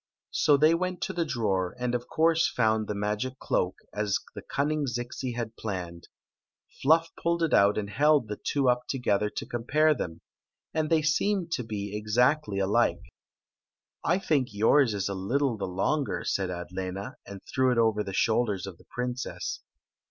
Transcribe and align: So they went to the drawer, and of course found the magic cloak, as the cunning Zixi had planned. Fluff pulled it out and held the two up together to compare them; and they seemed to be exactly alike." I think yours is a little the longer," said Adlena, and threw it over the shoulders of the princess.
So 0.31 0.57
they 0.57 0.73
went 0.73 0.99
to 1.01 1.13
the 1.13 1.25
drawer, 1.25 1.75
and 1.79 1.93
of 1.93 2.07
course 2.07 2.49
found 2.49 2.87
the 2.87 2.95
magic 2.95 3.37
cloak, 3.37 3.75
as 3.93 4.17
the 4.33 4.41
cunning 4.41 4.87
Zixi 4.87 5.35
had 5.35 5.55
planned. 5.55 6.07
Fluff 6.81 7.11
pulled 7.21 7.43
it 7.43 7.53
out 7.53 7.77
and 7.77 7.87
held 7.87 8.27
the 8.27 8.39
two 8.43 8.67
up 8.67 8.87
together 8.87 9.29
to 9.29 9.45
compare 9.45 9.93
them; 9.93 10.21
and 10.73 10.89
they 10.89 11.03
seemed 11.03 11.51
to 11.51 11.63
be 11.63 11.95
exactly 11.95 12.57
alike." 12.57 13.03
I 14.13 14.17
think 14.17 14.47
yours 14.51 14.95
is 14.95 15.07
a 15.07 15.13
little 15.13 15.55
the 15.55 15.67
longer," 15.67 16.23
said 16.23 16.49
Adlena, 16.49 17.13
and 17.27 17.39
threw 17.53 17.71
it 17.71 17.77
over 17.77 18.03
the 18.03 18.11
shoulders 18.11 18.65
of 18.65 18.79
the 18.79 18.85
princess. 18.89 19.59